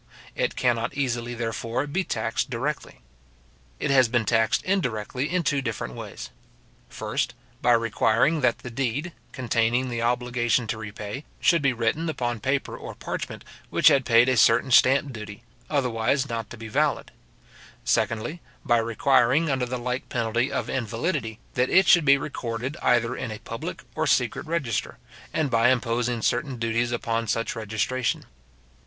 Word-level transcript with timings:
It 0.33 0.55
cannot 0.55 0.95
easily, 0.95 1.35
therefore, 1.35 1.85
be 1.85 2.03
taxed 2.03 2.49
directly. 2.49 3.01
It 3.79 3.91
has 3.91 4.07
been 4.07 4.25
taxed 4.25 4.63
indirectly 4.63 5.29
in 5.29 5.43
two 5.43 5.61
different 5.61 5.93
ways; 5.93 6.31
first, 6.89 7.35
by 7.61 7.73
requiring 7.73 8.41
that 8.41 8.57
the 8.65 8.71
deed, 8.71 9.11
containing 9.31 9.89
the 9.89 10.01
obligation 10.01 10.65
to 10.65 10.77
repay, 10.79 11.23
should 11.39 11.61
be 11.61 11.71
written 11.71 12.09
upon 12.09 12.39
paper 12.39 12.75
or 12.75 12.95
parchment 12.95 13.45
which 13.69 13.89
had 13.89 14.03
paid 14.03 14.27
a 14.27 14.37
certain 14.37 14.71
stamp 14.71 15.13
duty, 15.13 15.43
otherwise 15.69 16.27
not 16.27 16.49
to 16.49 16.57
be 16.57 16.67
valid; 16.67 17.11
secondly, 17.85 18.41
by 18.65 18.77
requiring, 18.77 19.51
under 19.51 19.67
the 19.67 19.77
like 19.77 20.09
penalty 20.09 20.51
of 20.51 20.67
invalidity, 20.67 21.37
that 21.53 21.69
it 21.69 21.85
should 21.87 22.05
be 22.05 22.17
recorded 22.17 22.75
either 22.81 23.15
in 23.15 23.29
a 23.29 23.37
public 23.37 23.83
or 23.93 24.07
secret 24.07 24.47
register, 24.47 24.97
and 25.31 25.51
by 25.51 25.69
imposing 25.69 26.23
certain 26.23 26.57
duties 26.57 26.91
upon 26.91 27.27
such 27.27 27.55
registration. 27.55 28.25